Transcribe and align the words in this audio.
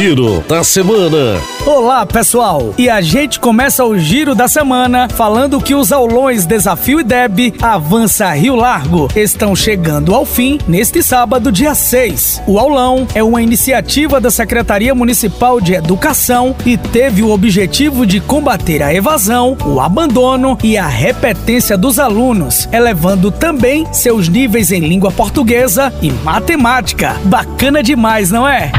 Giro 0.00 0.42
da 0.48 0.64
Semana. 0.64 1.38
Olá, 1.66 2.06
pessoal! 2.06 2.74
E 2.78 2.88
a 2.88 3.02
gente 3.02 3.38
começa 3.38 3.84
o 3.84 3.98
Giro 3.98 4.34
da 4.34 4.48
Semana 4.48 5.06
falando 5.10 5.60
que 5.60 5.74
os 5.74 5.92
aulões 5.92 6.46
Desafio 6.46 7.00
e 7.00 7.04
Deb 7.04 7.52
Avança 7.60 8.32
Rio 8.32 8.56
Largo 8.56 9.08
estão 9.14 9.54
chegando 9.54 10.14
ao 10.14 10.24
fim 10.24 10.58
neste 10.66 11.02
sábado, 11.02 11.52
dia 11.52 11.74
6. 11.74 12.40
O 12.46 12.58
aulão 12.58 13.06
é 13.14 13.22
uma 13.22 13.42
iniciativa 13.42 14.18
da 14.18 14.30
Secretaria 14.30 14.94
Municipal 14.94 15.60
de 15.60 15.74
Educação 15.74 16.56
e 16.64 16.78
teve 16.78 17.22
o 17.22 17.28
objetivo 17.28 18.06
de 18.06 18.20
combater 18.20 18.82
a 18.82 18.94
evasão, 18.94 19.54
o 19.66 19.82
abandono 19.82 20.56
e 20.64 20.78
a 20.78 20.86
repetência 20.86 21.76
dos 21.76 21.98
alunos, 21.98 22.66
elevando 22.72 23.30
também 23.30 23.84
seus 23.92 24.30
níveis 24.30 24.72
em 24.72 24.80
língua 24.80 25.12
portuguesa 25.12 25.92
e 26.00 26.10
matemática. 26.10 27.20
Bacana 27.26 27.82
demais, 27.82 28.30
não 28.30 28.48
é? 28.48 28.72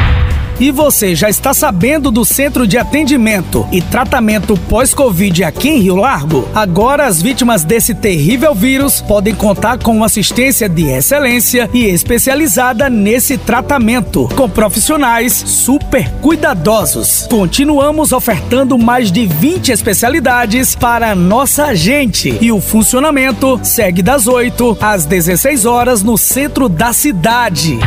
E 0.62 0.70
você 0.70 1.16
já 1.16 1.28
está 1.28 1.56
sabendo 1.56 2.12
do 2.12 2.24
Centro 2.24 2.68
de 2.68 2.78
Atendimento 2.78 3.68
e 3.72 3.82
Tratamento 3.82 4.56
Pós-Covid 4.56 5.44
aqui 5.44 5.70
em 5.70 5.80
Rio 5.80 5.96
Largo? 5.96 6.48
Agora 6.54 7.08
as 7.08 7.20
vítimas 7.20 7.64
desse 7.64 7.96
terrível 7.96 8.54
vírus 8.54 9.02
podem 9.02 9.34
contar 9.34 9.80
com 9.80 10.04
assistência 10.04 10.70
de 10.70 10.84
excelência 10.84 11.68
e 11.74 11.86
especializada 11.86 12.92
nesse 12.92 13.40
tratamento, 13.40 14.30
com 14.36 14.48
profissionais 14.48 15.34
super 15.34 16.08
cuidadosos. 16.22 17.26
Continuamos 17.28 18.12
ofertando 18.12 18.78
mais 18.78 19.12
de 19.12 19.26
20 19.26 19.72
especialidades 19.72 20.76
para 20.76 21.16
nossa 21.16 21.74
gente 21.74 22.38
e 22.40 22.52
o 22.52 22.62
funcionamento 22.62 23.60
segue 23.64 24.04
das 24.04 24.28
8 24.28 24.78
às 24.80 25.08
16 25.08 25.66
horas 25.66 26.04
no 26.04 26.20
centro 26.20 26.70
da 26.70 26.94
cidade. 26.94 27.80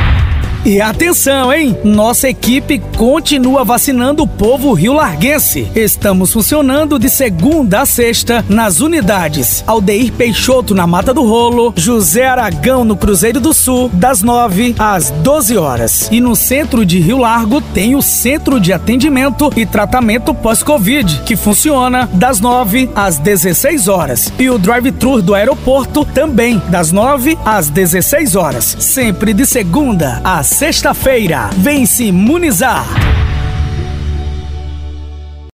E 0.66 0.80
atenção, 0.80 1.52
hein? 1.52 1.76
Nossa 1.84 2.26
equipe 2.26 2.78
continua 2.96 3.64
vacinando 3.64 4.22
o 4.22 4.26
povo 4.26 4.72
rio-larguense. 4.72 5.68
Estamos 5.74 6.32
funcionando 6.32 6.98
de 6.98 7.10
segunda 7.10 7.82
a 7.82 7.86
sexta 7.86 8.42
nas 8.48 8.80
unidades 8.80 9.62
Aldeir 9.66 10.10
Peixoto 10.12 10.74
na 10.74 10.86
Mata 10.86 11.12
do 11.12 11.22
Rolo, 11.22 11.74
José 11.76 12.26
Aragão 12.26 12.82
no 12.82 12.96
Cruzeiro 12.96 13.40
do 13.40 13.52
Sul, 13.52 13.90
das 13.92 14.22
9 14.22 14.74
às 14.78 15.10
12 15.10 15.58
horas. 15.58 16.08
E 16.10 16.18
no 16.18 16.34
centro 16.34 16.86
de 16.86 16.98
Rio 16.98 17.18
Largo 17.18 17.60
tem 17.60 17.94
o 17.94 18.00
Centro 18.00 18.58
de 18.58 18.72
Atendimento 18.72 19.52
e 19.54 19.66
Tratamento 19.66 20.32
Pós-Covid, 20.32 21.24
que 21.26 21.36
funciona 21.36 22.08
das 22.10 22.40
9 22.40 22.88
às 22.94 23.18
16 23.18 23.86
horas. 23.86 24.32
E 24.38 24.48
o 24.48 24.58
drive-thru 24.58 25.20
do 25.20 25.34
aeroporto 25.34 26.06
também 26.06 26.62
das 26.70 26.90
9 26.90 27.36
às 27.44 27.68
16 27.68 28.34
horas, 28.34 28.76
sempre 28.80 29.34
de 29.34 29.44
segunda 29.44 30.22
a 30.24 30.38
sexta-feira. 30.54 31.50
Vem 31.58 31.84
se 31.84 32.04
imunizar! 32.04 33.23